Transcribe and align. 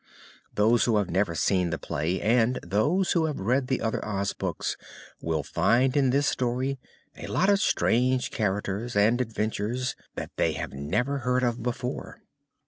Those 0.55 0.85
who 0.85 0.97
have 0.97 1.37
seen 1.37 1.69
the 1.69 1.77
play 1.77 2.19
and 2.19 2.57
those 2.63 3.11
who 3.11 3.25
have 3.25 3.39
read 3.39 3.67
the 3.67 3.81
other 3.81 4.03
Oz 4.03 4.33
books 4.33 4.75
will 5.21 5.43
find 5.43 5.95
in 5.95 6.09
this 6.09 6.25
story 6.25 6.79
a 7.15 7.27
lot 7.27 7.49
of 7.51 7.59
strange 7.61 8.31
characters 8.31 8.95
and 8.95 9.21
adventures 9.21 9.95
that 10.15 10.31
they 10.37 10.53
have 10.53 10.73
never 10.73 11.19
heard 11.19 11.43
of 11.43 11.61
before. 11.61 12.23